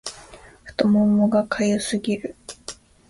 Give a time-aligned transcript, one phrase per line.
[0.65, 2.35] 太ももが痒すぎる